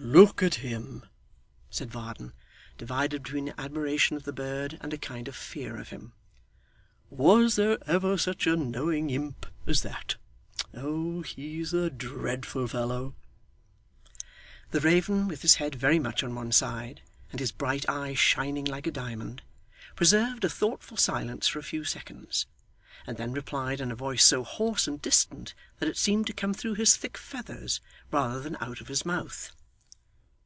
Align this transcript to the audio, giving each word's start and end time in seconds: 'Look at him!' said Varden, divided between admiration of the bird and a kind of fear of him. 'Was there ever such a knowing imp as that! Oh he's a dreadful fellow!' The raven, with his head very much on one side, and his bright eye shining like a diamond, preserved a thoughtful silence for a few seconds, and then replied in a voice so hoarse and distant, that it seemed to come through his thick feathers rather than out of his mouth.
'Look 0.00 0.42
at 0.42 0.54
him!' 0.54 1.02
said 1.70 1.90
Varden, 1.90 2.32
divided 2.78 3.24
between 3.24 3.52
admiration 3.58 4.16
of 4.16 4.22
the 4.22 4.32
bird 4.32 4.78
and 4.80 4.94
a 4.94 4.96
kind 4.96 5.26
of 5.28 5.36
fear 5.36 5.76
of 5.78 5.88
him. 5.90 6.12
'Was 7.10 7.56
there 7.56 7.76
ever 7.86 8.16
such 8.16 8.46
a 8.46 8.56
knowing 8.56 9.10
imp 9.10 9.44
as 9.66 9.82
that! 9.82 10.16
Oh 10.72 11.22
he's 11.22 11.74
a 11.74 11.90
dreadful 11.90 12.66
fellow!' 12.68 13.16
The 14.70 14.80
raven, 14.80 15.26
with 15.28 15.42
his 15.42 15.56
head 15.56 15.74
very 15.74 15.98
much 15.98 16.22
on 16.24 16.34
one 16.34 16.52
side, 16.52 17.02
and 17.30 17.38
his 17.40 17.52
bright 17.52 17.86
eye 17.88 18.14
shining 18.14 18.64
like 18.64 18.86
a 18.86 18.92
diamond, 18.92 19.42
preserved 19.94 20.44
a 20.44 20.48
thoughtful 20.48 20.96
silence 20.96 21.48
for 21.48 21.58
a 21.58 21.62
few 21.64 21.84
seconds, 21.84 22.46
and 23.06 23.18
then 23.18 23.32
replied 23.32 23.80
in 23.80 23.90
a 23.92 23.96
voice 23.96 24.24
so 24.24 24.42
hoarse 24.42 24.88
and 24.88 25.02
distant, 25.02 25.54
that 25.80 25.88
it 25.88 25.98
seemed 25.98 26.26
to 26.28 26.32
come 26.32 26.54
through 26.54 26.74
his 26.74 26.96
thick 26.96 27.18
feathers 27.18 27.80
rather 28.10 28.40
than 28.40 28.56
out 28.60 28.80
of 28.80 28.88
his 28.88 29.04
mouth. 29.04 29.50